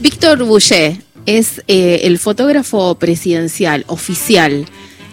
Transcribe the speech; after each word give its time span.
Víctor 0.00 0.44
Boucher 0.44 1.04
es 1.26 1.62
eh, 1.68 2.00
el 2.04 2.18
fotógrafo 2.18 2.94
presidencial 2.96 3.84
oficial. 3.88 4.66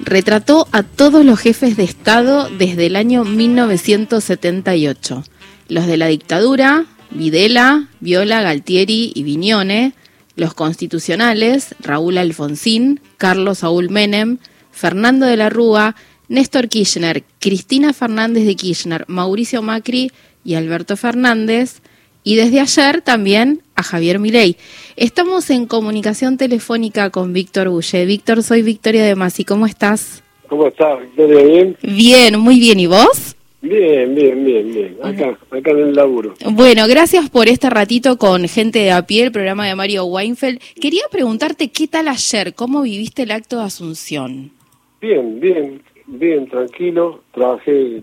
Retrató 0.04 0.67
a 0.71 0.83
todos 0.83 1.25
los 1.25 1.39
jefes 1.39 1.77
de 1.77 1.83
Estado 1.83 2.49
desde 2.49 2.87
el 2.87 2.95
año 2.95 3.23
1978. 3.23 5.23
Los 5.67 5.87
de 5.87 5.97
la 5.97 6.07
dictadura, 6.07 6.85
Videla, 7.11 7.87
Viola, 7.99 8.41
Galtieri 8.41 9.11
y 9.13 9.23
Viñone. 9.23 9.93
Los 10.36 10.54
constitucionales, 10.54 11.75
Raúl 11.79 12.18
Alfonsín, 12.18 13.02
Carlos 13.18 13.59
Saúl 13.59 13.89
Menem, 13.89 14.38
Fernando 14.71 15.25
de 15.25 15.38
la 15.38 15.49
Rúa, 15.49 15.95
Néstor 16.29 16.70
Kirchner, 16.70 17.23
Cristina 17.39 17.93
Fernández 17.93 18.45
de 18.45 18.55
Kirchner, 18.55 19.05
Mauricio 19.07 19.61
Macri 19.61 20.11
y 20.45 20.55
Alberto 20.55 20.95
Fernández 20.95 21.81
y 22.23 22.35
desde 22.35 22.59
ayer 22.59 23.01
también 23.01 23.61
a 23.75 23.83
Javier 23.83 24.19
Milei. 24.19 24.57
Estamos 24.95 25.49
en 25.49 25.66
comunicación 25.66 26.38
telefónica 26.38 27.09
con 27.09 27.34
Víctor 27.34 27.70
Bulle. 27.70 28.05
Víctor, 28.05 28.43
soy 28.43 28.62
Victoria 28.62 29.03
de 29.03 29.16
Masi. 29.16 29.43
¿Cómo 29.43 29.66
estás? 29.66 30.23
¿Cómo 30.48 30.67
estás, 30.67 30.99
Victoria? 31.02 31.43
¿Bien? 31.43 31.77
Bien, 31.81 32.39
muy 32.39 32.59
bien. 32.59 32.79
¿Y 32.79 32.88
vos? 32.88 33.35
Bien, 33.62 34.15
bien, 34.15 34.43
bien, 34.43 34.73
bien. 34.73 34.98
Acá, 35.03 35.38
acá 35.52 35.71
en 35.71 35.79
el 35.79 35.93
laburo. 35.93 36.34
Bueno, 36.52 36.88
gracias 36.88 37.29
por 37.29 37.48
este 37.48 37.70
ratito 37.70 38.17
con 38.17 38.48
gente 38.48 38.79
de 38.79 38.91
a 38.91 39.05
pie, 39.05 39.26
el 39.26 39.31
programa 39.31 39.67
de 39.67 39.76
Mario 39.76 40.05
Weinfeld. 40.05 40.59
Quería 40.79 41.03
preguntarte 41.12 41.70
qué 41.70 41.88
tal 41.88 42.07
ayer, 42.07 42.55
cómo 42.55 42.81
viviste 42.81 43.23
el 43.23 43.31
acto 43.31 43.59
de 43.59 43.65
Asunción. 43.65 44.51
Bien, 44.99 45.40
bien, 45.40 45.81
bien, 46.07 46.48
tranquilo. 46.48 47.23
Trabajé 47.34 48.01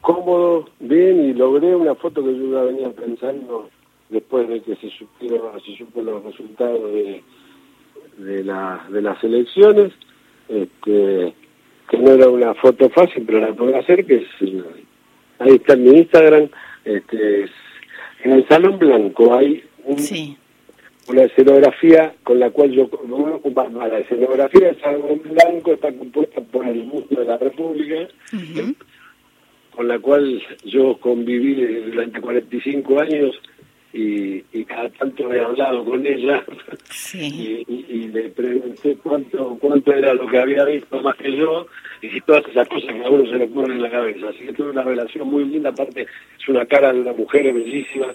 cómodo, 0.00 0.68
bien 0.80 1.24
y 1.24 1.34
logré 1.34 1.74
una 1.74 1.94
foto 1.94 2.24
que 2.24 2.36
yo 2.36 2.52
ya 2.52 2.62
venía 2.62 2.90
pensando 2.90 3.68
después 4.08 4.48
de 4.48 4.60
que 4.60 4.76
se 4.76 4.90
supieron, 4.90 5.60
se 5.60 5.76
supo 5.76 6.02
los 6.02 6.24
resultados 6.24 6.92
de, 6.92 7.22
de, 8.18 8.44
la, 8.44 8.86
de 8.90 9.02
las 9.02 9.22
elecciones, 9.22 9.92
este, 10.48 11.34
que 11.90 11.98
no 11.98 12.12
era 12.12 12.28
una 12.28 12.54
foto 12.54 12.88
fácil, 12.90 13.24
pero 13.26 13.40
la 13.40 13.52
puedo 13.52 13.76
hacer, 13.76 14.06
que 14.06 14.16
es, 14.16 14.28
ahí 15.38 15.54
está 15.54 15.74
en 15.74 15.84
mi 15.84 15.90
Instagram, 15.98 16.48
este, 16.84 17.46
en 18.24 18.32
el 18.32 18.48
Salón 18.48 18.78
Blanco 18.78 19.34
hay 19.34 19.62
una 21.08 21.22
escenografía 21.22 22.14
con 22.22 22.38
la 22.38 22.50
cual 22.50 22.70
yo, 22.70 22.90
la 23.08 23.98
escenografía 23.98 24.68
del 24.68 24.80
Salón 24.80 25.22
Blanco 25.24 25.72
está 25.72 25.92
compuesta 25.92 26.40
por 26.40 26.66
el 26.66 26.84
Museo 26.84 27.20
de 27.20 27.24
la 27.24 27.38
República, 27.38 28.08
con 29.78 29.86
la 29.86 30.00
cual 30.00 30.42
yo 30.64 30.96
conviví 30.96 31.54
durante 31.92 32.20
45 32.20 33.00
años 33.00 33.40
y, 33.92 34.40
cada 34.64 34.88
tanto 34.88 35.32
he 35.32 35.40
hablado 35.40 35.84
con 35.84 36.04
ella. 36.04 36.44
Y, 37.14 38.08
le 38.08 38.30
pregunté 38.30 38.96
cuánto 39.02 39.56
cuánto 39.60 39.92
era 39.92 40.14
lo 40.14 40.26
que 40.26 40.38
había 40.38 40.64
visto 40.64 41.00
más 41.00 41.14
que 41.16 41.36
yo 41.36 41.66
y 42.02 42.20
todas 42.22 42.44
esas 42.48 42.66
cosas 42.68 42.92
que 42.92 43.04
a 43.04 43.08
uno 43.08 43.30
se 43.30 43.38
le 43.38 43.46
ponen 43.46 43.72
en 43.72 43.82
la 43.82 43.90
cabeza. 43.90 44.30
Así 44.30 44.46
que 44.46 44.52
tuve 44.52 44.70
una 44.70 44.82
relación 44.82 45.28
muy 45.28 45.44
linda, 45.44 45.70
aparte 45.70 46.02
es 46.02 46.48
una 46.48 46.66
cara 46.66 46.92
de 46.92 47.00
una 47.00 47.12
mujer 47.12 47.52
bellísima, 47.52 48.08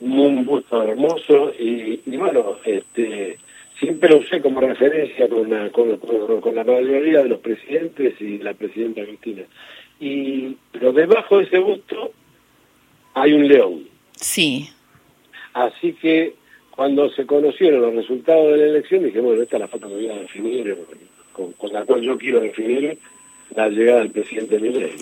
un 0.00 0.44
gusto 0.44 0.82
hermoso 0.82 1.52
y, 1.56 2.00
bueno, 2.16 2.56
este 2.64 3.38
siempre 3.78 4.08
lo 4.08 4.18
usé 4.18 4.40
como 4.40 4.60
referencia 4.60 5.28
con 5.28 5.48
la, 5.48 5.70
con, 5.70 5.96
con 5.98 6.54
la 6.54 6.64
mayoría 6.64 7.22
de 7.22 7.28
los 7.28 7.40
presidentes 7.40 8.20
y 8.20 8.38
la 8.38 8.54
presidenta 8.54 9.04
Cristina 9.04 9.44
y 10.00 10.56
pero 10.72 10.92
debajo 10.92 11.38
de 11.38 11.44
ese 11.44 11.58
busto 11.58 12.12
hay 13.14 13.32
un 13.32 13.46
león. 13.46 13.84
Sí. 14.16 14.70
Así 15.52 15.92
que 15.92 16.34
cuando 16.70 17.10
se 17.10 17.26
conocieron 17.26 17.82
los 17.82 17.94
resultados 17.94 18.52
de 18.52 18.58
la 18.58 18.64
elección, 18.64 19.04
dije, 19.04 19.20
bueno, 19.20 19.42
esta 19.42 19.56
es 19.56 19.60
la 19.60 19.68
foto 19.68 19.88
que 19.88 19.94
voy 19.94 20.08
a 20.08 20.16
definir, 20.16 20.76
con, 21.32 21.72
la 21.72 21.84
cual 21.84 22.00
yo 22.00 22.16
quiero 22.16 22.40
definir 22.40 22.98
la 23.54 23.68
llegada 23.68 24.00
del 24.00 24.10
presidente 24.10 24.58
Milei. 24.58 24.92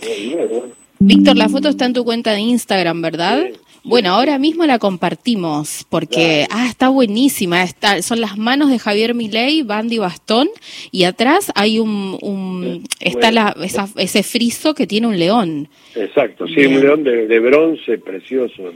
Víctor, 0.98 1.36
la 1.36 1.48
foto 1.48 1.68
está 1.68 1.86
en 1.86 1.92
tu 1.92 2.04
cuenta 2.04 2.32
de 2.32 2.40
Instagram, 2.40 3.00
¿verdad? 3.00 3.50
Bueno, 3.88 4.10
ahora 4.10 4.38
mismo 4.38 4.66
la 4.66 4.78
compartimos 4.78 5.86
porque 5.88 6.46
ah, 6.50 6.66
está 6.68 6.88
buenísima. 6.88 7.62
Está, 7.62 8.02
son 8.02 8.20
las 8.20 8.36
manos 8.36 8.70
de 8.70 8.78
Javier 8.78 9.14
Milei, 9.14 9.62
Bandy 9.62 9.98
Bastón, 9.98 10.48
y 10.90 11.04
atrás 11.04 11.50
hay 11.54 11.78
un, 11.78 12.18
un 12.20 12.84
está 13.00 13.32
la, 13.32 13.56
ese 13.96 14.22
friso 14.22 14.74
que 14.74 14.86
tiene 14.86 15.06
un 15.06 15.18
león. 15.18 15.68
Exacto, 15.94 16.46
sí, 16.46 16.66
un 16.66 16.80
león 16.80 17.04
de, 17.04 17.38
bronce 17.40 17.98
precioso, 17.98 18.70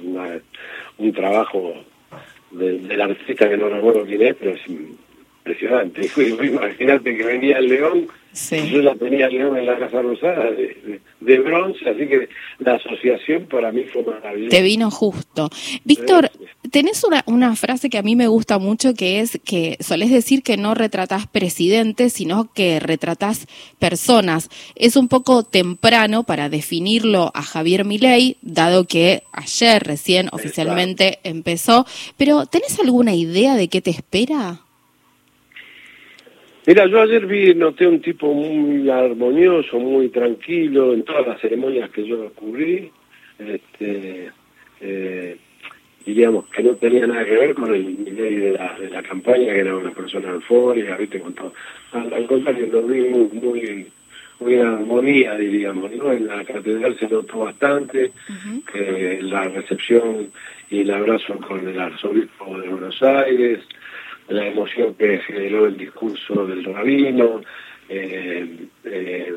un 0.99 1.13
trabajo 1.13 1.75
del 2.51 3.01
artista 3.01 3.49
que 3.49 3.57
no 3.57 3.69
recuerdo 3.69 4.05
quién 4.05 4.23
es, 4.23 4.37
pero 4.37 4.53
es 4.53 4.61
impresionante. 4.67 6.09
Imagínate 6.47 7.17
que 7.17 7.25
venía 7.25 7.59
el 7.59 7.69
león 7.69 8.09
yo 8.35 8.83
la 8.83 8.95
tenía 8.95 9.29
León 9.29 9.57
en 9.59 9.67
la 9.67 9.79
Casa 9.79 10.01
Rosada 10.01 10.51
de, 10.51 11.39
bronce, 11.39 11.89
así 11.89 12.09
que 12.09 12.29
la 12.59 12.75
asociación 12.75 13.47
para 13.47 13.71
mí 13.73 13.85
fue 13.85 14.03
maravillosa. 14.03 14.57
Te 14.57 14.63
vino 14.63 14.91
justo. 14.91 15.51
Víctor, 15.85 16.31
tenés 16.71 17.05
una, 17.05 17.23
una 17.27 17.55
frase 17.57 17.91
que 17.91 17.99
a 17.99 18.03
mí 18.03 18.17
me 18.17 18.29
gusta 18.29 18.59
mucho 18.59 18.95
que 18.95 19.21
es 19.21 19.39
que 19.45 19.77
solés 19.81 20.11
decir 20.11 20.43
que 20.43 20.57
no 20.57 20.75
retratás 20.75 21.27
presidentes, 21.27 22.15
sino 22.15 22.53
que 22.53 22.81
retratás 22.81 23.47
personas. 23.79 24.49
Es 24.75 24.97
un 24.97 25.09
poco 25.09 25.43
temprano 25.43 26.25
para 26.25 26.49
definirlo 26.49 27.31
a 27.35 27.43
Javier 27.43 27.85
Milei, 27.85 28.37
dado 28.43 28.87
que 28.87 29.23
ayer 29.33 29.83
recién 29.83 30.29
oficialmente 30.33 31.19
empezó, 31.23 31.87
pero 32.17 32.47
¿tenés 32.47 32.81
alguna 32.81 33.15
idea 33.15 33.57
de 33.57 33.69
qué 33.69 33.83
te 33.83 33.91
espera? 33.91 34.61
Mira, 36.65 36.87
yo 36.87 37.01
ayer 37.01 37.27
vi, 37.27 37.55
noté 37.55 37.89
un 37.89 38.01
tipo 38.01 38.33
muy 38.33 38.89
armonioso, 38.89 39.81
muy 39.81 40.11
tranquilo 40.11 40.95
en 40.95 41.03
todas 41.03 41.27
las 41.27 41.41
ceremonias 41.41 41.91
que 41.91 42.07
yo 42.07 42.31
cubrí, 42.35 42.89
este, 43.37 44.31
eh, 44.81 45.37
diríamos 46.07 46.47
que 46.47 46.63
no 46.63 46.77
tenía 46.77 47.05
nada 47.09 47.25
que 47.25 47.33
ver 47.33 47.55
con 47.55 47.75
el 47.75 48.05
nivel 48.05 48.41
de 48.41 48.53
la, 48.53 48.79
de 48.79 48.91
la 48.91 49.03
campaña, 49.03 49.53
que 49.53 49.59
era 49.59 49.77
una 49.77 49.91
persona 49.91 50.31
eufórica, 50.31 50.97
viste, 50.97 51.19
con 51.19 51.35
todo. 51.35 51.53
Al, 51.93 52.27
contrario, 52.27 52.69
lo 52.71 52.83
vi 52.83 53.01
muy, 53.09 53.29
muy, 53.33 53.87
muy 54.39 54.55
armonía, 54.57 55.37
diríamos, 55.37 55.91
¿no? 55.93 56.13
En 56.13 56.29
la 56.29 56.45
catedral 56.45 56.97
se 56.97 57.09
notó 57.09 57.41
bastante, 57.41 58.13
que 58.73 59.19
la 59.21 59.45
recepción 59.45 60.29
y 60.71 60.83
el 60.83 60.91
abrazo 60.93 61.37
con 61.39 61.67
el 61.67 61.79
arzobispo 61.81 62.57
de 62.61 62.69
Buenos 62.69 63.03
Aires, 63.03 63.61
la 64.33 64.47
emoción 64.47 64.95
que 64.95 65.19
generó 65.19 65.67
el 65.67 65.77
discurso 65.77 66.47
del 66.47 66.65
rabino, 66.65 67.43
eh, 67.89 68.67
eh, 68.85 69.37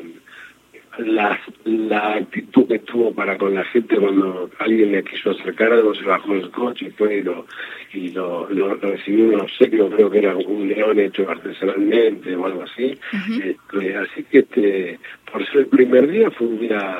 la, 0.98 1.38
la 1.64 2.14
actitud 2.14 2.66
que 2.66 2.78
tuvo 2.78 3.14
para 3.14 3.36
con 3.36 3.54
la 3.54 3.64
gente 3.64 3.96
cuando 3.96 4.50
alguien 4.58 4.92
le 4.92 5.04
quiso 5.04 5.32
acercar 5.32 5.72
algo, 5.72 5.94
se 5.94 6.04
bajó 6.04 6.32
del 6.32 6.50
coche 6.50 6.86
y 6.86 6.90
fue 6.90 7.18
y 7.18 7.22
lo, 7.22 7.46
y 7.92 8.08
lo, 8.12 8.74
recibió 8.76 9.26
un 9.26 9.40
obsequio, 9.40 9.90
creo 9.90 10.10
que 10.10 10.18
era 10.18 10.34
un 10.34 10.66
león 10.66 10.98
hecho 10.98 11.28
artesanalmente 11.28 12.34
o 12.34 12.46
algo 12.46 12.62
así. 12.62 12.98
Este, 13.44 13.96
así 13.96 14.22
que 14.24 14.38
este 14.38 14.98
por 15.30 15.44
ser 15.46 15.58
el 15.58 15.66
primer 15.66 16.08
día 16.08 16.30
fue 16.30 16.46
un 16.46 16.60
día 16.60 16.98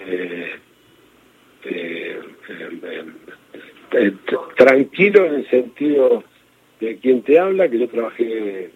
eh, 0.00 0.56
tranquilo 4.56 5.26
en 5.26 5.34
el 5.36 5.48
sentido 5.48 6.22
de 6.80 6.96
quien 6.98 7.22
te 7.22 7.38
habla, 7.38 7.68
que 7.68 7.78
yo 7.78 7.88
trabajé 7.88 8.70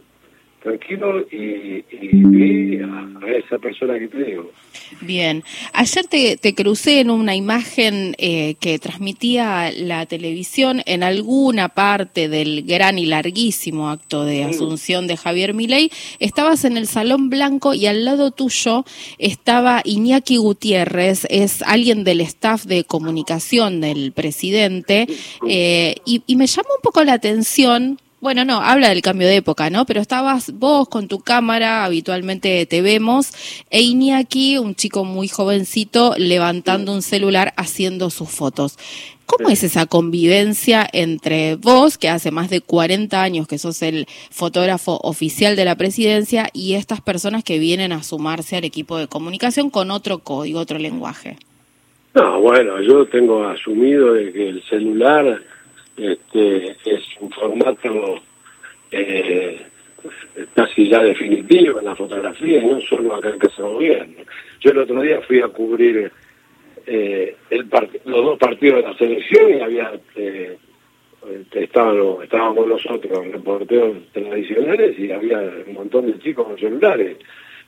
tranquilo 0.63 1.27
y, 1.31 1.83
vi 1.91 2.79
a, 2.79 3.09
esa 3.37 3.59
persona 3.59 3.99
que 3.99 4.09
te 4.09 4.25
digo. 4.25 4.51
Bien, 5.01 5.43
ayer 5.73 6.07
te, 6.07 6.37
te 6.37 6.55
crucé 6.55 7.01
en 7.01 7.11
una 7.11 7.35
imagen 7.35 8.15
eh, 8.19 8.55
que 8.61 8.79
transmitía 8.79 9.71
la 9.73 10.07
televisión 10.07 10.83
en 10.87 11.03
alguna 11.03 11.71
parte 11.71 12.29
del 12.29 12.65
gran 12.65 12.99
y 12.99 13.07
larguísimo 13.07 13.89
acto 13.89 14.25
de 14.25 14.45
asunción 14.45 15.07
de 15.07 15.17
Javier 15.17 15.55
Milei. 15.55 15.91
Estabas 16.19 16.65
en 16.65 16.77
el 16.77 16.87
Salón 16.87 17.31
Blanco 17.31 17.75
y 17.75 17.87
al 17.87 18.05
lado 18.05 18.31
tuyo 18.31 18.85
estaba 19.19 19.83
Iñaki 19.85 20.37
Gutiérrez, 20.37 21.27
es 21.31 21.63
alguien 21.63 22.05
del 22.05 22.21
staff 22.21 22.65
de 22.65 22.85
comunicación 22.85 23.81
del 23.81 24.13
presidente, 24.13 25.07
eh, 25.49 25.97
y, 26.05 26.23
y 26.27 26.37
me 26.37 26.47
llama 26.47 26.69
un 26.77 26.83
poco 26.83 27.03
la 27.05 27.15
atención 27.15 27.99
bueno, 28.21 28.45
no, 28.45 28.61
habla 28.61 28.91
del 28.91 29.01
cambio 29.01 29.27
de 29.27 29.37
época, 29.37 29.71
¿no? 29.71 29.87
Pero 29.87 30.01
estabas 30.01 30.53
vos 30.53 30.89
con 30.89 31.09
tu 31.09 31.21
cámara, 31.21 31.85
habitualmente 31.85 32.67
te 32.67 32.83
vemos, 32.83 33.33
e 33.71 33.81
Iñaki, 33.81 34.59
un 34.59 34.75
chico 34.75 35.05
muy 35.05 35.29
jovencito, 35.29 36.15
levantando 36.19 36.93
un 36.93 37.01
celular 37.01 37.55
haciendo 37.57 38.11
sus 38.11 38.29
fotos. 38.29 38.79
¿Cómo 39.25 39.49
es 39.49 39.63
esa 39.63 39.87
convivencia 39.87 40.87
entre 40.93 41.55
vos, 41.55 41.97
que 41.97 42.09
hace 42.09 42.31
más 42.31 42.51
de 42.51 42.61
40 42.61 43.23
años 43.23 43.47
que 43.47 43.59
sos 43.59 43.81
el 43.81 44.07
fotógrafo 44.31 44.99
oficial 45.03 45.57
de 45.57 45.65
la 45.65 45.77
presidencia, 45.77 46.49
y 46.53 46.75
estas 46.75 47.01
personas 47.01 47.43
que 47.43 47.59
vienen 47.59 47.93
a 47.93 48.03
sumarse 48.03 48.57
al 48.57 48.65
equipo 48.65 48.99
de 48.99 49.07
comunicación 49.07 49.71
con 49.71 49.91
otro 49.91 50.19
código, 50.19 50.61
otro 50.61 50.79
lenguaje? 50.79 51.39
No, 52.13 52.41
bueno, 52.41 52.83
yo 52.83 53.07
tengo 53.07 53.47
asumido 53.47 54.15
de 54.15 54.33
que 54.33 54.49
el 54.49 54.63
celular 54.65 55.41
este, 55.97 56.77
es 56.85 57.03
un 57.21 57.31
formato 57.31 58.21
eh, 58.91 59.61
casi 60.55 60.89
ya 60.89 61.03
definitivo 61.03 61.79
en 61.79 61.85
la 61.87 61.97
fotografía, 61.97 62.63
y 62.63 62.67
no 62.67 62.81
solo 62.83 63.15
acá 63.15 63.31
en 63.31 63.39
Casa 63.39 63.63
Gobierno. 63.63 64.15
Yo 64.61 64.71
el 64.71 64.79
otro 64.79 65.03
día 65.03 65.21
fui 65.23 65.41
a 65.41 65.49
cubrir 65.49 66.11
eh, 66.87 67.37
el 67.51 67.69
los 68.05 68.25
dos 68.25 68.39
partidos 68.39 68.83
de 68.83 68.89
la 68.91 68.97
selección 68.97 69.55
y 69.55 69.61
había 69.61 69.93
eh, 70.17 70.57
estábamos, 71.53 72.25
estábamos 72.25 72.67
nosotros, 72.67 73.27
reporteros 73.31 73.97
tradicionales, 74.13 74.99
y 74.99 75.13
había 75.13 75.39
un 75.67 75.75
montón 75.75 76.07
de 76.07 76.19
chicos 76.19 76.47
con 76.47 76.59
celulares. 76.59 77.19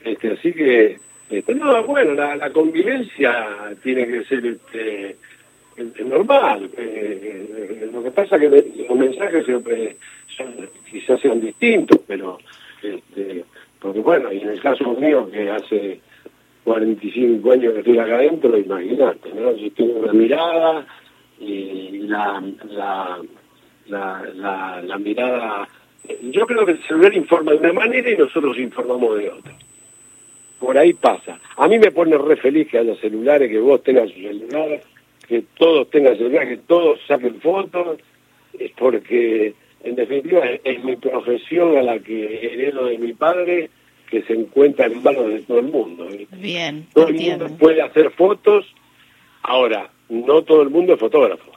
Este, 0.03 0.33
así 0.33 0.53
que, 0.53 0.97
este, 1.31 1.55
no, 1.55 1.83
bueno, 1.85 2.15
la, 2.15 2.37
la 2.37 2.51
convivencia 2.51 3.75
tiene 3.83 4.07
que 4.07 4.25
ser 4.25 4.47
este, 4.47 5.17
normal. 6.05 6.71
Eh, 6.77 7.91
lo 7.93 8.03
que 8.03 8.11
pasa 8.11 8.37
es 8.37 8.43
que 8.43 8.85
los 8.89 8.99
mensajes 8.99 9.47
son, 9.47 9.65
quizás 10.91 11.21
sean 11.21 11.41
distintos, 11.41 12.01
pero 12.07 12.39
este, 12.83 13.45
porque 13.79 14.01
bueno, 14.01 14.33
y 14.33 14.41
en 14.41 14.51
el 14.51 14.61
caso 14.61 14.93
mío 14.95 15.29
que 15.31 15.51
hace 15.51 16.01
45 16.65 17.53
años 17.53 17.73
que 17.73 17.79
estoy 17.81 17.99
acá 17.99 18.15
adentro, 18.17 18.57
imagínate, 18.57 19.33
¿no? 19.35 19.53
Yo 19.57 19.73
tengo 19.73 20.01
una 20.01 20.13
mirada 20.13 20.87
y 21.41 21.99
la, 22.07 22.43
la, 22.71 23.21
la, 23.87 24.83
la, 24.83 24.99
mirada... 24.99 25.69
Yo 26.23 26.47
creo 26.47 26.65
que 26.65 26.73
el 26.73 26.83
celular 26.85 27.15
informa 27.15 27.53
de 27.53 27.59
una 27.59 27.73
manera 27.73 28.11
y 28.11 28.17
nosotros 28.17 28.57
informamos 28.59 29.19
de 29.19 29.31
otra. 29.31 29.53
Por 30.61 30.79
ahí 30.79 30.93
pasa. 30.93 31.41
A 31.57 31.67
mí 31.67 31.79
me 31.79 31.91
pone 31.91 32.17
re 32.17 32.37
feliz 32.37 32.69
que 32.69 32.79
haya 32.79 32.95
celulares, 32.97 33.51
que 33.51 33.59
vos 33.59 33.83
tengas 33.83 34.09
su 34.11 34.21
celular, 34.21 34.81
que 35.27 35.45
todos 35.57 35.91
tengan 35.91 36.17
celular, 36.17 36.49
que 36.49 36.59
todos 36.59 36.99
saquen 37.07 37.41
fotos, 37.41 37.99
es 38.59 38.71
porque 38.73 39.55
en 39.85 39.97
definitiva 39.97 40.43
es, 40.65 40.85
mi 40.85 40.97
profesión 40.97 41.77
a 41.77 41.83
la 41.83 41.99
que 41.99 42.47
heredo 42.47 42.87
de 42.87 42.99
mi 42.99 43.13
padre 43.13 43.71
que 44.11 44.23
se 44.23 44.35
encuentra 44.35 44.87
en 44.87 45.03
manos 45.03 45.29
de 45.29 45.41
todo 45.41 45.59
el 45.59 45.67
mundo. 45.67 46.07
Bien. 46.33 46.87
Todo 46.93 47.09
el 47.09 47.15
mundo 47.15 47.49
puede 47.59 47.81
hacer 47.81 48.11
fotos, 48.11 48.67
ahora, 49.43 49.91
no 50.09 50.43
todo 50.43 50.63
el 50.63 50.71
mundo 50.71 50.95
es 50.95 51.01
fotógrafo. 51.01 51.51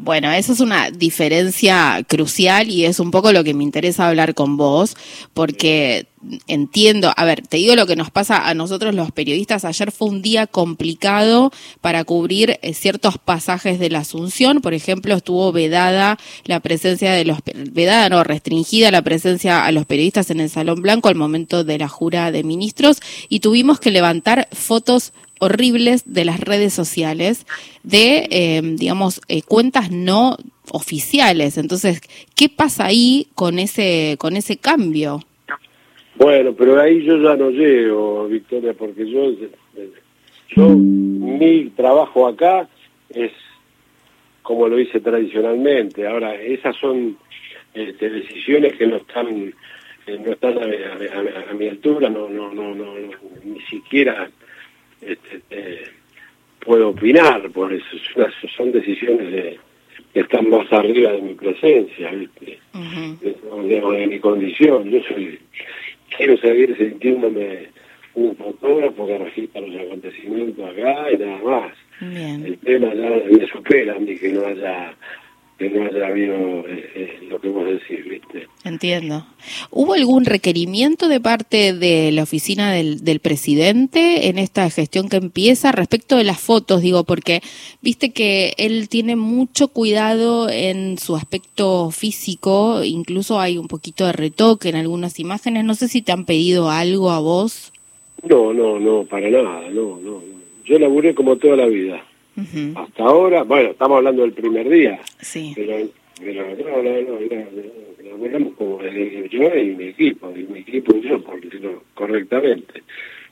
Bueno, 0.00 0.30
esa 0.30 0.52
es 0.52 0.60
una 0.60 0.92
diferencia 0.92 2.04
crucial 2.08 2.70
y 2.70 2.84
es 2.84 3.00
un 3.00 3.10
poco 3.10 3.32
lo 3.32 3.42
que 3.42 3.52
me 3.52 3.64
interesa 3.64 4.06
hablar 4.06 4.34
con 4.34 4.56
vos, 4.56 4.96
porque 5.34 6.06
entiendo, 6.46 7.12
a 7.16 7.24
ver, 7.24 7.46
te 7.46 7.58
digo 7.58 7.76
lo 7.76 7.86
que 7.86 7.96
nos 7.96 8.10
pasa 8.10 8.48
a 8.48 8.54
nosotros 8.54 8.94
los 8.94 9.12
periodistas. 9.12 9.64
Ayer 9.64 9.92
fue 9.92 10.08
un 10.08 10.22
día 10.22 10.46
complicado 10.46 11.52
para 11.80 12.04
cubrir 12.04 12.58
eh, 12.62 12.74
ciertos 12.74 13.18
pasajes 13.18 13.78
de 13.78 13.90
la 13.90 14.00
Asunción. 14.00 14.60
Por 14.60 14.74
ejemplo, 14.74 15.14
estuvo 15.14 15.52
vedada 15.52 16.18
la 16.44 16.60
presencia 16.60 17.12
de 17.12 17.24
los, 17.24 17.38
vedada 17.72 18.08
no, 18.08 18.24
restringida 18.24 18.90
la 18.90 19.02
presencia 19.02 19.64
a 19.64 19.72
los 19.72 19.86
periodistas 19.86 20.30
en 20.30 20.40
el 20.40 20.50
Salón 20.50 20.82
Blanco 20.82 21.08
al 21.08 21.14
momento 21.14 21.64
de 21.64 21.78
la 21.78 21.88
jura 21.88 22.30
de 22.32 22.44
ministros 22.44 23.00
y 23.28 23.40
tuvimos 23.40 23.80
que 23.80 23.90
levantar 23.90 24.48
fotos 24.52 25.12
horribles 25.40 26.02
de 26.04 26.24
las 26.24 26.40
redes 26.40 26.74
sociales 26.74 27.46
de, 27.82 28.28
eh, 28.30 28.60
digamos, 28.76 29.20
eh, 29.28 29.42
cuentas 29.42 29.90
no 29.90 30.36
oficiales. 30.70 31.58
Entonces, 31.58 32.00
¿qué 32.34 32.48
pasa 32.48 32.86
ahí 32.86 33.28
con 33.34 33.58
ese, 33.58 34.16
con 34.18 34.36
ese 34.36 34.56
cambio? 34.56 35.22
Bueno, 36.18 36.52
pero 36.52 36.80
ahí 36.80 37.04
yo 37.04 37.16
ya 37.16 37.36
no 37.36 37.50
llego, 37.50 38.26
Victoria, 38.26 38.74
porque 38.74 39.08
yo, 39.08 39.32
yo 40.48 40.68
mi 40.68 41.70
trabajo 41.70 42.26
acá 42.26 42.68
es 43.08 43.30
como 44.42 44.66
lo 44.68 44.80
hice 44.80 45.00
tradicionalmente. 45.00 46.06
Ahora, 46.06 46.34
esas 46.34 46.74
son 46.76 47.16
este, 47.72 48.10
decisiones 48.10 48.74
que 48.76 48.86
no 48.86 48.96
están 48.96 49.54
eh, 50.08 50.18
no 50.24 50.32
están 50.32 50.58
a, 50.58 51.50
a, 51.50 51.54
mi 51.54 51.68
altura, 51.68 52.08
no, 52.08 52.28
no, 52.28 52.52
no, 52.52 52.74
no, 52.74 52.94
ni 53.44 53.60
siquiera 53.60 54.28
este, 55.00 55.42
eh, 55.50 55.84
puedo 56.58 56.88
opinar, 56.88 57.50
por 57.50 57.72
eso 57.72 57.86
son 58.56 58.72
decisiones 58.72 59.30
de, 59.30 59.60
que 60.12 60.20
están 60.20 60.48
más 60.48 60.72
arriba 60.72 61.12
de 61.12 61.22
mi 61.22 61.34
presencia, 61.34 62.10
¿viste? 62.10 62.58
de, 62.72 64.06
mi 64.06 64.18
condición. 64.18 64.90
Yo 64.90 65.00
soy 65.02 65.38
quiero 66.16 66.36
seguir 66.38 66.76
sintiéndome 66.76 67.68
un 68.14 68.36
fotógrafo 68.36 69.06
que 69.06 69.18
registra 69.18 69.60
los 69.60 69.80
acontecimientos 69.80 70.64
acá 70.70 71.12
y 71.12 71.16
nada 71.18 71.38
más. 71.42 71.72
El 72.00 72.58
tema 72.58 72.94
ya 72.94 73.10
me 73.10 73.46
supera 73.48 73.94
a 73.94 73.98
mí 73.98 74.16
que 74.16 74.32
no 74.32 74.46
haya 74.46 74.94
que 75.58 75.68
no 75.70 75.86
haya 75.86 76.06
habido 76.06 76.36
eh, 76.68 76.90
eh, 76.94 77.18
lo 77.28 77.40
que 77.40 77.48
vos 77.48 77.66
decís, 77.66 78.08
¿viste? 78.08 78.46
Entiendo. 78.64 79.26
¿Hubo 79.70 79.94
algún 79.94 80.24
requerimiento 80.24 81.08
de 81.08 81.20
parte 81.20 81.72
de 81.72 82.12
la 82.12 82.22
oficina 82.22 82.72
del, 82.72 83.04
del, 83.04 83.20
presidente 83.20 84.28
en 84.28 84.38
esta 84.38 84.68
gestión 84.70 85.08
que 85.08 85.16
empieza 85.16 85.72
respecto 85.72 86.16
de 86.16 86.24
las 86.24 86.40
fotos? 86.40 86.82
Digo, 86.82 87.04
porque 87.04 87.42
viste 87.82 88.10
que 88.10 88.54
él 88.58 88.88
tiene 88.88 89.16
mucho 89.16 89.68
cuidado 89.68 90.48
en 90.48 90.98
su 90.98 91.16
aspecto 91.16 91.90
físico, 91.90 92.82
incluso 92.84 93.40
hay 93.40 93.58
un 93.58 93.68
poquito 93.68 94.06
de 94.06 94.12
retoque 94.12 94.68
en 94.68 94.76
algunas 94.76 95.18
imágenes. 95.18 95.64
No 95.64 95.74
sé 95.74 95.88
si 95.88 96.02
te 96.02 96.12
han 96.12 96.24
pedido 96.24 96.70
algo 96.70 97.10
a 97.10 97.20
vos. 97.20 97.72
No, 98.22 98.52
no, 98.52 98.78
no, 98.78 99.04
para 99.04 99.30
nada, 99.30 99.68
no, 99.70 99.98
no. 100.02 100.22
Yo 100.64 100.78
laburé 100.78 101.14
como 101.14 101.36
toda 101.36 101.56
la 101.56 101.66
vida. 101.66 102.02
Hasta 102.76 103.02
ahora, 103.02 103.42
bueno, 103.42 103.70
estamos 103.70 103.96
hablando 103.96 104.22
del 104.22 104.32
primer 104.32 104.68
día, 104.68 105.00
sí. 105.20 105.52
pero, 105.56 105.88
pero 106.20 106.56
no, 106.56 106.82
no, 106.82 107.20
no, 108.18 108.38
no, 108.38 108.54
como 108.54 108.82
yo 108.82 109.56
y 109.56 109.76
mi 109.76 109.84
equipo, 109.88 110.32
y 110.34 110.42
mi 110.44 110.60
equipo 110.60 110.96
y 110.96 111.02
yo, 111.02 111.20
por 111.22 111.40
decirlo 111.40 111.82
correctamente. 111.94 112.82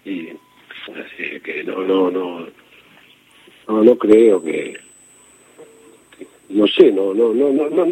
Y 0.05 0.29
así 0.89 1.41
que 1.43 1.65
no, 1.65 1.83
no, 1.83 2.11
no, 2.11 2.47
no, 3.69 3.85
no 3.85 3.99
creo 3.99 4.43
que, 4.43 4.77
no 6.51 6.67
sé, 6.69 6.93
no, 6.93 7.13
no, 7.13 7.35
no, 7.35 7.53
no, 7.53 7.69
no, 7.69 7.87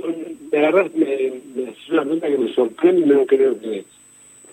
me 0.53 0.59
agarras, 0.59 0.95
me, 0.95 1.13
es 1.13 1.89
una 1.91 2.03
pregunta 2.03 2.29
que 2.29 2.39
me 2.39 2.55
sorprende 2.55 3.01
y 3.01 3.09
no 3.09 3.27
creo 3.27 3.61
que, 3.61 3.85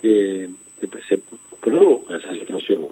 que, 0.01 0.49
se 1.07 1.19
produzca 1.61 2.17
esa 2.17 2.33
situación. 2.33 2.87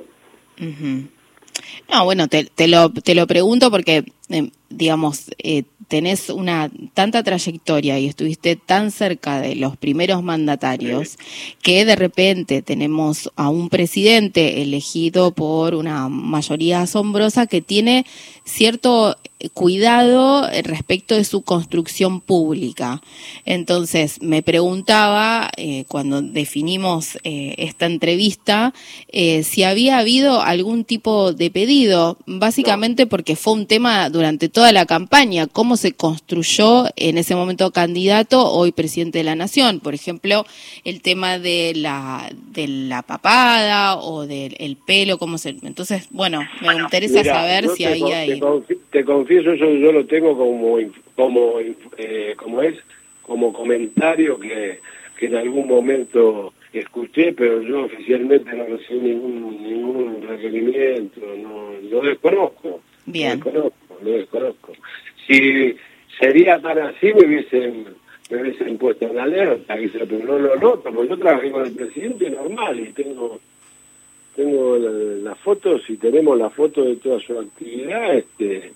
No, 1.91 2.05
bueno, 2.05 2.27
te, 2.27 2.45
te, 2.45 2.67
lo, 2.67 2.91
te 2.91 3.15
lo 3.15 3.25
pregunto 3.25 3.71
porque, 3.71 4.03
eh, 4.29 4.51
digamos, 4.69 5.31
eh, 5.39 5.63
tenés 5.87 6.29
una 6.29 6.69
tanta 6.93 7.23
trayectoria 7.23 7.97
y 7.97 8.05
estuviste 8.05 8.55
tan 8.55 8.91
cerca 8.91 9.41
de 9.41 9.55
los 9.55 9.75
primeros 9.75 10.21
mandatarios 10.21 11.17
que 11.63 11.83
de 11.83 11.95
repente 11.95 12.61
tenemos 12.61 13.31
a 13.35 13.49
un 13.49 13.69
presidente 13.69 14.61
elegido 14.61 15.31
por 15.31 15.73
una 15.73 16.07
mayoría 16.07 16.81
asombrosa 16.81 17.47
que 17.47 17.61
tiene 17.61 18.05
cierto 18.45 19.17
cuidado 19.53 20.49
respecto 20.63 21.15
de 21.15 21.23
su 21.23 21.43
construcción 21.43 22.19
pública. 22.19 23.01
Entonces, 23.45 24.21
me 24.21 24.43
preguntaba, 24.43 25.49
eh, 25.55 25.85
cuando 25.87 26.21
definimos 26.21 27.17
eh, 27.23 27.55
esta 27.57 27.85
entrevista, 27.85 28.73
eh, 29.07 29.43
si 29.43 29.63
había 29.63 29.99
habido 29.99 30.41
algún 30.41 30.83
tipo 30.83 31.31
de 31.31 31.49
pedido, 31.51 32.17
básicamente 32.25 33.07
porque 33.07 33.37
fue 33.37 33.53
un 33.53 33.65
tema 33.65 34.09
durante 34.19 34.49
toda 34.49 34.73
la 34.73 34.85
campaña, 34.85 35.47
cómo 35.47 35.77
se 35.77 35.93
construyó 35.93 36.87
en 36.97 37.17
ese 37.17 37.35
momento 37.35 37.71
candidato, 37.71 38.51
hoy 38.51 38.73
presidente 38.73 39.19
de 39.19 39.23
la 39.23 39.35
Nación. 39.35 39.79
Por 39.79 39.93
ejemplo, 39.93 40.45
el 40.83 41.01
tema 41.01 41.39
de 41.39 41.71
la, 41.73 42.29
de 42.51 42.67
la 42.67 43.01
papada 43.01 43.97
o 43.97 44.27
del 44.27 44.75
pelo, 44.85 45.17
cómo 45.17 45.37
se... 45.37 45.55
Entonces, 45.63 46.09
bueno, 46.11 46.41
me 46.61 46.75
interesa 46.75 47.23
saber 47.23 47.69
si 47.69 47.85
había... 47.85 48.25
Te, 48.91 49.05
confieso, 49.05 49.53
yo, 49.53 49.71
yo 49.71 49.93
lo 49.93 50.05
tengo 50.05 50.37
como, 50.37 50.77
como, 51.15 51.53
eh, 51.97 52.33
como 52.35 52.61
es, 52.61 52.75
como 53.21 53.53
comentario 53.53 54.37
que, 54.37 54.81
que 55.17 55.27
en 55.27 55.35
algún 55.37 55.65
momento 55.65 56.51
escuché, 56.73 57.31
pero 57.31 57.61
yo 57.61 57.85
oficialmente 57.85 58.53
no 58.53 58.65
recibí 58.65 58.99
ningún, 58.99 59.63
ningún 59.63 60.27
requerimiento, 60.27 61.21
no, 61.41 61.71
lo 61.89 62.01
desconozco. 62.01 62.81
Bien. 63.05 63.39
Lo 63.39 63.45
desconozco, 63.45 63.78
lo 64.03 64.11
desconozco. 64.11 64.73
Si 65.27 65.75
sería 66.19 66.59
tan 66.59 66.79
así, 66.79 67.13
me 67.13 67.25
hubiesen, 67.25 67.85
me 68.29 68.41
hubiesen 68.41 68.77
puesto 68.77 69.05
en 69.05 69.19
alerta, 69.19 69.75
pero 69.91 70.25
no 70.25 70.39
lo 70.39 70.55
noto, 70.55 70.91
porque 70.93 71.09
yo 71.09 71.17
trabajé 71.17 71.51
con 71.51 71.65
el 71.65 71.73
presidente 71.73 72.29
normal 72.29 72.79
y 72.79 72.93
tengo 72.93 73.39
tengo 74.35 74.77
las 74.77 75.37
fotos 75.39 75.81
y 75.89 75.97
tenemos 75.97 76.37
la 76.37 76.49
foto 76.49 76.83
de 76.83 76.95
toda 76.95 77.19
su 77.19 77.37
actividad, 77.37 78.15
este 78.15 78.71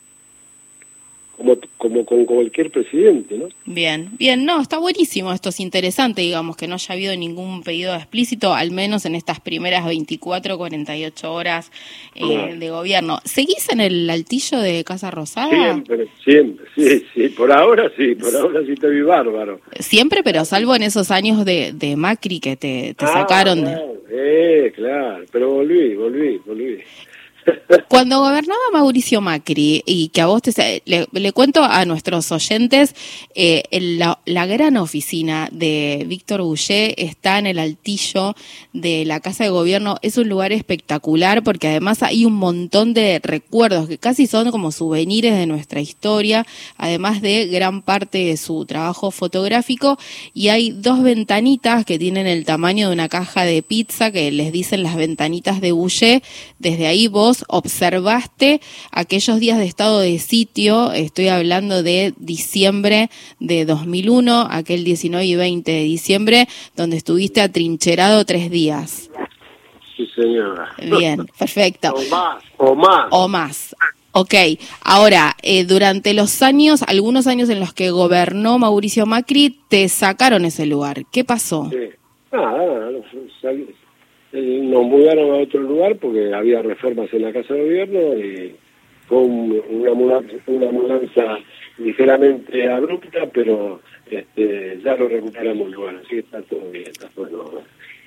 como, 1.37 1.57
como 1.77 2.05
con 2.05 2.25
cualquier 2.25 2.69
presidente, 2.71 3.37
¿no? 3.37 3.47
Bien, 3.65 4.09
bien, 4.17 4.45
no, 4.45 4.61
está 4.61 4.77
buenísimo, 4.77 5.33
esto 5.33 5.49
es 5.49 5.59
interesante, 5.59 6.21
digamos, 6.21 6.55
que 6.55 6.67
no 6.67 6.75
haya 6.75 6.93
habido 6.93 7.15
ningún 7.15 7.63
pedido 7.63 7.95
explícito, 7.95 8.53
al 8.53 8.71
menos 8.71 9.05
en 9.05 9.15
estas 9.15 9.39
primeras 9.39 9.85
24, 9.85 10.57
48 10.57 11.33
horas 11.33 11.71
eh, 12.15 12.55
de 12.57 12.69
gobierno. 12.69 13.19
¿Seguís 13.25 13.69
en 13.69 13.79
el 13.81 14.09
altillo 14.09 14.59
de 14.59 14.83
Casa 14.83 15.11
Rosada? 15.11 15.49
Siempre, 15.49 16.07
siempre, 16.23 16.65
sí, 16.75 17.05
sí, 17.13 17.29
por 17.29 17.51
ahora 17.51 17.91
sí, 17.97 18.15
por 18.15 18.35
ahora 18.35 18.61
sí 18.65 18.73
estoy 18.73 19.01
bárbaro. 19.01 19.59
Siempre, 19.79 20.23
pero 20.23 20.45
salvo 20.45 20.75
en 20.75 20.83
esos 20.83 21.11
años 21.11 21.43
de, 21.45 21.73
de 21.73 21.95
Macri 21.95 22.39
que 22.39 22.55
te, 22.55 22.93
te 22.93 23.05
Ah, 23.05 23.13
sacaron 23.13 23.65
de... 23.65 23.77
Eh, 24.15 24.71
claro, 24.75 25.25
pero 25.31 25.49
volví, 25.51 25.95
volví, 25.95 26.39
volví. 26.45 26.77
Cuando 27.87 28.19
gobernaba 28.19 28.59
Mauricio 28.71 29.21
Macri, 29.21 29.83
y 29.85 30.09
que 30.09 30.21
a 30.21 30.27
vos 30.27 30.41
te, 30.41 30.81
le, 30.85 31.07
le 31.11 31.31
cuento 31.31 31.63
a 31.63 31.85
nuestros 31.85 32.31
oyentes, 32.31 32.95
eh, 33.35 33.63
la, 34.25 34.45
gran 34.45 34.77
oficina 34.77 35.49
de 35.51 36.05
Víctor 36.07 36.41
Boucher 36.41 36.93
está 36.97 37.39
en 37.39 37.47
el 37.47 37.59
altillo 37.59 38.35
de 38.73 39.05
la 39.05 39.19
Casa 39.19 39.43
de 39.43 39.49
Gobierno. 39.49 39.97
Es 40.01 40.17
un 40.17 40.29
lugar 40.29 40.51
espectacular 40.51 41.43
porque 41.43 41.67
además 41.67 42.03
hay 42.03 42.25
un 42.25 42.33
montón 42.33 42.93
de 42.93 43.19
recuerdos 43.23 43.87
que 43.87 43.97
casi 43.97 44.27
son 44.27 44.51
como 44.51 44.71
souvenirs 44.71 45.35
de 45.35 45.45
nuestra 45.45 45.81
historia, 45.81 46.45
además 46.77 47.21
de 47.21 47.47
gran 47.47 47.81
parte 47.81 48.19
de 48.25 48.37
su 48.37 48.65
trabajo 48.65 49.11
fotográfico. 49.11 49.97
Y 50.33 50.49
hay 50.49 50.71
dos 50.71 51.01
ventanitas 51.01 51.85
que 51.85 51.99
tienen 51.99 52.27
el 52.27 52.45
tamaño 52.45 52.87
de 52.87 52.93
una 52.93 53.09
caja 53.09 53.45
de 53.45 53.61
pizza 53.63 54.11
que 54.11 54.31
les 54.31 54.51
dicen 54.51 54.83
las 54.83 54.95
ventanitas 54.95 55.61
de 55.61 55.71
Boucher. 55.71 56.21
Desde 56.59 56.87
ahí 56.87 57.07
vos 57.07 57.32
observaste 57.47 58.61
aquellos 58.91 59.39
días 59.39 59.57
de 59.57 59.65
estado 59.65 59.99
de 59.99 60.19
sitio, 60.19 60.91
estoy 60.91 61.27
hablando 61.29 61.83
de 61.83 62.13
diciembre 62.17 63.09
de 63.39 63.65
2001, 63.65 64.47
aquel 64.49 64.83
19 64.83 65.25
y 65.25 65.35
20 65.35 65.71
de 65.71 65.83
diciembre, 65.83 66.47
donde 66.75 66.97
estuviste 66.97 67.41
atrincherado 67.41 68.25
tres 68.25 68.49
días. 68.51 69.09
Sí, 69.97 70.07
señora. 70.15 70.69
Bien, 70.97 71.25
perfecto. 71.37 71.89
O 71.93 72.09
más, 72.09 72.43
o 72.57 72.75
más. 72.75 73.05
O 73.11 73.27
más. 73.27 73.75
Ok, 74.15 74.33
ahora, 74.83 75.35
eh, 75.41 75.63
durante 75.65 76.13
los 76.13 76.43
años, 76.43 76.83
algunos 76.83 77.25
años 77.25 77.49
en 77.49 77.59
los 77.59 77.73
que 77.73 77.89
gobernó 77.89 78.59
Mauricio 78.59 79.07
Macri, 79.07 79.57
te 79.69 79.89
sacaron 79.89 80.45
ese 80.45 80.67
lugar. 80.67 81.03
¿Qué 81.11 81.23
pasó? 81.23 81.67
Sí. 81.71 81.77
Nada, 82.31 82.51
nada, 82.51 82.91
no, 82.91 82.99
salí- 83.41 83.67
eh, 84.33 84.59
nos 84.63 84.83
mudaron 84.85 85.31
a 85.31 85.35
otro 85.43 85.61
lugar 85.61 85.95
porque 85.97 86.33
había 86.33 86.61
reformas 86.61 87.07
en 87.13 87.21
la 87.21 87.31
Casa 87.33 87.53
de 87.53 87.61
Gobierno 87.63 88.17
y 88.17 88.55
fue 89.07 89.17
un- 89.19 89.61
una, 89.69 89.93
mudanza, 89.93 90.33
una 90.47 90.71
mudanza 90.71 91.37
ligeramente 91.77 92.67
abrupta, 92.69 93.27
pero 93.33 93.81
este, 94.09 94.79
ya 94.83 94.95
lo 94.95 95.07
recuperamos 95.07 95.67
el 95.67 95.73
lugar, 95.73 95.95
así 95.97 96.09
que 96.09 96.19
está 96.19 96.41
todo 96.43 96.69
bien, 96.71 96.87
está 96.87 97.07
todo. 97.15 97.61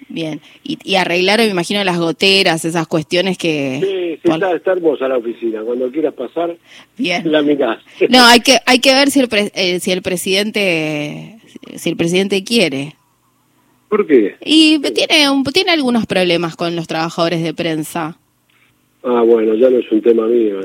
Bien, 0.09 0.41
y, 0.63 0.79
y 0.85 0.95
arreglaron, 0.97 1.47
me 1.47 1.53
imagino, 1.53 1.83
las 1.83 1.99
goteras, 1.99 2.65
esas 2.65 2.87
cuestiones 2.87 3.39
que... 3.39 3.81
Sí, 3.83 4.21
sí, 4.23 4.33
está, 4.33 4.53
está 4.55 4.73
hermosa 4.73 5.09
la 5.09 5.17
oficina, 5.19 5.63
cuando 5.63 5.91
quieras 5.91 6.15
pasar, 6.15 6.57
Bien. 6.97 7.31
la 7.33 7.43
mirás. 7.43 7.79
No, 8.09 8.25
hay 8.25 8.41
que 8.41 8.59
hay 8.67 8.79
que 8.79 8.95
ver 8.95 9.11
si 9.11 9.21
el 9.21 9.29
pre- 9.29 9.51
eh, 9.55 9.81
si 9.81 9.91
el 9.91 10.03
presidente 10.03 11.39
si 11.77 11.89
el 11.91 11.97
presidente 11.97 12.45
quiere. 12.45 12.95
¿Por 13.89 14.07
qué? 14.07 14.37
Y 14.45 14.81
tiene 14.81 15.31
un, 15.31 15.45
tiene 15.45 15.73
algunos 15.73 16.07
problemas 16.07 16.57
con 16.57 16.75
los 16.77 16.87
trabajadores 16.87 17.43
de 17.43 17.55
prensa. 17.55 18.19
Ah, 19.09 19.23
bueno, 19.23 19.55
ya 19.55 19.71
no 19.71 19.79
es 19.79 19.93
un 19.93 20.03
tema 20.03 20.27
mío. 20.27 20.57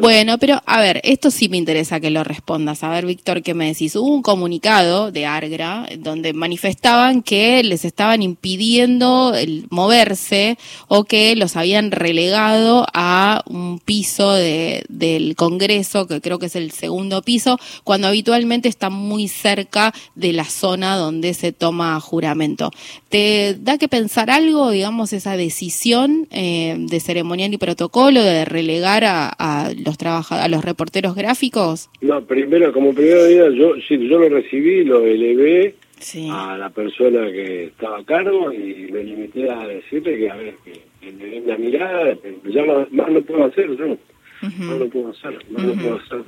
Bueno, 0.00 0.38
pero 0.38 0.62
a 0.64 0.80
ver, 0.80 1.02
esto 1.04 1.30
sí 1.30 1.50
me 1.50 1.58
interesa 1.58 2.00
que 2.00 2.08
lo 2.08 2.24
respondas. 2.24 2.82
A 2.84 2.88
ver, 2.88 3.04
Víctor, 3.04 3.42
¿qué 3.42 3.52
me 3.52 3.66
decís? 3.66 3.96
Hubo 3.96 4.06
un 4.06 4.22
comunicado 4.22 5.12
de 5.12 5.26
Argra 5.26 5.86
donde 5.98 6.32
manifestaban 6.32 7.22
que 7.22 7.62
les 7.62 7.84
estaban 7.84 8.22
impidiendo 8.22 9.34
el 9.34 9.66
moverse 9.68 10.56
o 10.88 11.04
que 11.04 11.36
los 11.36 11.54
habían 11.56 11.90
relegado 11.90 12.86
a 12.94 13.42
un 13.46 13.78
piso 13.78 14.32
de, 14.32 14.84
del 14.88 15.36
Congreso, 15.36 16.06
que 16.06 16.22
creo 16.22 16.38
que 16.38 16.46
es 16.46 16.56
el 16.56 16.70
segundo 16.70 17.20
piso, 17.20 17.58
cuando 17.84 18.06
habitualmente 18.06 18.70
está 18.70 18.88
muy 18.88 19.28
cerca 19.28 19.92
de 20.14 20.32
la 20.32 20.44
zona 20.44 20.96
donde 20.96 21.34
se 21.34 21.52
toma 21.52 22.00
juramento. 22.00 22.70
¿Te 23.10 23.54
da 23.60 23.76
que 23.76 23.88
pensar 23.88 24.30
algo, 24.30 24.70
digamos, 24.70 25.12
esa 25.12 25.36
decisión 25.36 26.26
eh, 26.30 26.76
de 26.78 26.98
ceremonial 26.98 27.52
y 27.52 27.58
protocolo 27.58 27.81
de 28.22 28.44
relegar 28.44 29.04
a, 29.04 29.28
a 29.28 29.72
los 29.84 29.96
a 30.32 30.48
los 30.48 30.64
reporteros 30.64 31.14
gráficos? 31.14 31.88
No, 32.00 32.24
primero, 32.24 32.72
como 32.72 32.94
primera 32.94 33.22
medida, 33.22 33.48
yo, 33.50 33.74
sí, 33.88 33.96
yo 34.08 34.18
lo 34.18 34.28
recibí, 34.28 34.84
lo 34.84 35.04
elevé 35.06 35.74
Sí. 35.98 36.28
a 36.32 36.58
la 36.58 36.68
persona 36.70 37.30
que 37.30 37.66
estaba 37.66 37.98
a 38.00 38.04
cargo 38.04 38.52
y 38.52 38.88
me 38.90 39.04
limité 39.04 39.48
a 39.48 39.66
decirle 39.68 40.18
que, 40.18 40.30
a 40.30 40.34
ver, 40.34 40.54
que, 40.64 40.72
que 41.00 41.12
me 41.12 41.24
dé 41.26 41.40
una 41.40 41.56
mirada, 41.56 42.16
ya 42.44 42.66
no- 42.66 42.88
más 42.90 43.08
no 43.08 43.20
puedo 43.22 43.44
hacer 43.44 43.68
yo, 43.76 43.96
más 44.42 44.78
no 44.78 44.86
puedo 44.86 45.10
hacer, 45.10 45.38
más 45.50 45.62
no 45.62 45.72
puedo 45.74 45.94
hacer, 45.96 46.18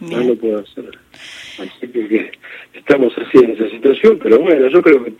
más 0.00 0.10
Bien. 0.10 0.26
no 0.28 0.34
puedo 0.34 0.58
hacer. 0.58 0.98
Así 1.58 1.88
que, 1.88 2.06
que 2.08 2.30
estamos 2.74 3.14
así 3.16 3.38
en 3.38 3.52
esa 3.52 3.70
situación, 3.70 4.18
pero 4.22 4.40
bueno, 4.40 4.68
yo 4.68 4.82
creo 4.82 5.02
que 5.04 5.14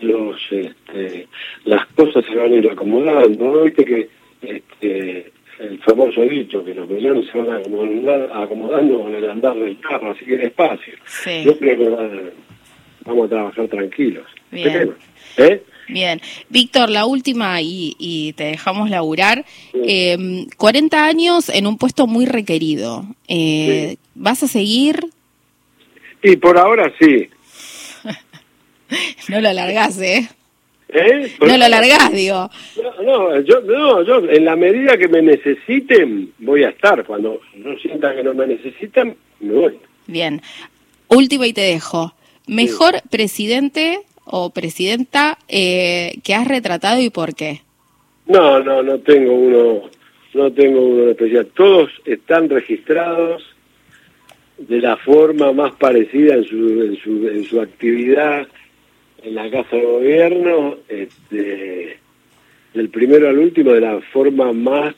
los, 0.00 0.36
este, 0.50 1.26
las 1.64 1.86
cosas 1.94 2.22
se 2.26 2.34
van 2.34 2.52
a 2.52 2.56
ir 2.56 2.70
acomodando, 2.70 3.42
¿no? 3.52 3.62
Viste 3.62 3.86
que 3.86 4.08
este, 4.42 5.32
el 5.58 5.78
famoso 5.84 6.22
dicho 6.22 6.64
que 6.64 6.74
los 6.74 6.88
millones 6.88 7.26
se 7.30 7.38
van 7.38 7.60
acomodando, 7.60 8.34
acomodando 8.34 9.00
con 9.02 9.14
el 9.14 9.28
andar 9.30 9.54
del 9.56 9.78
carro, 9.80 10.12
así 10.12 10.24
que 10.24 10.36
despacio. 10.38 10.94
Sí. 11.06 11.42
Yo 11.44 11.58
creo 11.58 11.78
que 11.78 11.88
va- 11.90 12.08
vamos 13.04 13.26
a 13.26 13.28
trabajar 13.28 13.68
tranquilos. 13.68 14.26
Bien. 14.50 14.94
¿Eh? 15.36 15.62
Bien. 15.88 16.20
Víctor, 16.48 16.88
la 16.90 17.04
última 17.06 17.60
y, 17.60 17.94
y 17.98 18.32
te 18.34 18.44
dejamos 18.44 18.88
laburar. 18.90 19.44
Eh, 19.74 20.46
40 20.56 21.04
años 21.06 21.48
en 21.48 21.66
un 21.66 21.76
puesto 21.78 22.06
muy 22.06 22.26
requerido. 22.26 23.04
Eh, 23.28 23.96
¿Vas 24.14 24.42
a 24.42 24.48
seguir? 24.48 25.00
Y 26.22 26.36
por 26.36 26.58
ahora 26.58 26.92
sí. 27.00 27.28
No 29.28 29.40
lo 29.40 29.48
alargás, 29.48 30.00
¿eh? 30.00 30.28
¿Eh? 30.92 31.32
No 31.40 31.56
lo 31.56 31.64
alargás, 31.64 32.12
digo. 32.12 32.50
No, 32.82 33.02
no, 33.02 33.40
yo, 33.40 33.60
no, 33.60 34.02
yo 34.02 34.18
en 34.28 34.44
la 34.44 34.56
medida 34.56 34.96
que 34.96 35.08
me 35.08 35.22
necesiten 35.22 36.32
voy 36.38 36.64
a 36.64 36.70
estar. 36.70 37.04
Cuando 37.04 37.40
no 37.54 37.78
sienta 37.78 38.14
que 38.14 38.22
no 38.22 38.34
me 38.34 38.46
necesitan, 38.46 39.14
me 39.40 39.52
voy. 39.52 39.78
Bien. 40.06 40.42
Última 41.08 41.46
y 41.46 41.52
te 41.52 41.60
dejo. 41.60 42.14
¿Mejor 42.46 43.02
presidente 43.10 44.00
o 44.24 44.50
presidenta 44.50 45.38
eh, 45.48 46.18
que 46.24 46.34
has 46.34 46.48
retratado 46.48 47.00
y 47.00 47.10
por 47.10 47.34
qué? 47.34 47.62
No, 48.26 48.60
no, 48.60 48.82
no 48.82 48.98
tengo 48.98 49.32
uno, 49.32 49.90
no 50.34 50.52
tengo 50.52 50.80
uno 50.80 51.10
especial. 51.10 51.46
Todos 51.54 51.90
están 52.04 52.48
registrados 52.48 53.44
de 54.58 54.80
la 54.80 54.96
forma 54.96 55.52
más 55.52 55.72
parecida 55.74 56.34
en 56.34 56.44
su, 56.44 56.56
en 56.56 56.96
su, 56.96 57.28
en 57.28 57.44
su 57.44 57.60
actividad 57.60 58.48
en 59.22 59.34
la 59.34 59.50
Casa 59.50 59.76
de 59.76 59.84
Gobierno, 59.84 60.76
este, 60.88 61.98
del 62.74 62.88
primero 62.90 63.28
al 63.28 63.38
último, 63.38 63.72
de 63.72 63.80
la 63.80 64.00
forma 64.12 64.52
más 64.52 64.94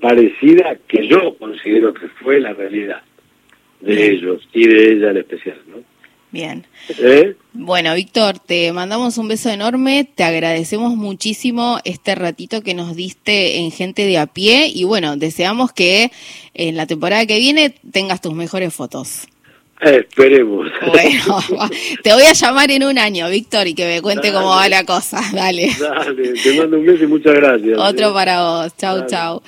parecida 0.00 0.76
que 0.88 1.06
yo 1.06 1.36
considero 1.38 1.94
que 1.94 2.08
fue 2.08 2.40
la 2.40 2.52
realidad 2.52 3.02
de 3.80 4.10
ellos 4.10 4.48
y 4.52 4.66
de 4.66 4.92
ella 4.92 5.10
en 5.10 5.16
especial, 5.18 5.58
¿no? 5.68 5.92
Bien. 6.32 6.66
¿Eh? 6.98 7.36
Bueno, 7.52 7.94
Víctor, 7.94 8.38
te 8.38 8.72
mandamos 8.72 9.18
un 9.18 9.28
beso 9.28 9.50
enorme, 9.50 10.08
te 10.14 10.24
agradecemos 10.24 10.96
muchísimo 10.96 11.78
este 11.84 12.14
ratito 12.14 12.62
que 12.62 12.72
nos 12.72 12.96
diste 12.96 13.58
en 13.58 13.70
Gente 13.70 14.06
de 14.06 14.16
a 14.16 14.26
pie 14.26 14.68
y 14.74 14.84
bueno, 14.84 15.18
deseamos 15.18 15.72
que 15.72 16.10
en 16.54 16.76
la 16.76 16.86
temporada 16.86 17.26
que 17.26 17.38
viene 17.38 17.74
tengas 17.92 18.22
tus 18.22 18.32
mejores 18.32 18.72
fotos. 18.72 19.28
Esperemos. 19.82 20.68
Bueno, 20.92 21.38
te 22.02 22.12
voy 22.12 22.22
a 22.22 22.32
llamar 22.32 22.70
en 22.70 22.84
un 22.84 22.98
año, 22.98 23.28
Víctor, 23.28 23.66
y 23.66 23.74
que 23.74 23.86
me 23.86 24.00
cuente 24.00 24.32
cómo 24.32 24.50
va 24.50 24.68
la 24.68 24.84
cosa. 24.84 25.20
Dale. 25.32 25.70
Dale, 25.78 26.34
te 26.34 26.52
mando 26.56 26.78
un 26.78 26.86
beso 26.86 27.04
y 27.04 27.06
muchas 27.08 27.34
gracias. 27.34 27.78
Otro 27.78 28.12
para 28.14 28.42
vos. 28.42 28.76
Chau, 28.76 28.98
Dale. 28.98 29.10
chau. 29.10 29.42